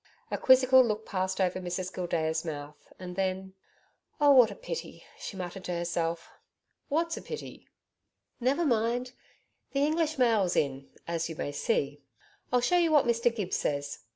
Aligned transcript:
A 0.31 0.37
quizzical 0.39 0.83
look 0.83 1.05
passed 1.05 1.39
over 1.39 1.59
Mrs 1.59 1.93
Gildea's 1.93 2.43
mouth, 2.43 2.91
and 2.97 3.15
then, 3.15 3.53
'Oh, 4.19 4.31
what 4.31 4.49
a 4.49 4.55
pity!' 4.55 5.03
she 5.19 5.37
muttered 5.37 5.63
to 5.65 5.73
herself. 5.77 6.31
'What's 6.89 7.17
a 7.17 7.21
pity?' 7.21 7.67
'Never 8.39 8.65
mind! 8.65 9.11
The 9.73 9.85
English 9.85 10.17
mail's 10.17 10.55
in 10.55 10.89
as 11.07 11.29
you 11.29 11.35
may 11.35 11.51
see. 11.51 12.01
I'll 12.51 12.61
show 12.61 12.77
you 12.79 12.91
what 12.91 13.05
Mr 13.05 13.31
Gibbs 13.35 13.57
says. 13.57 13.99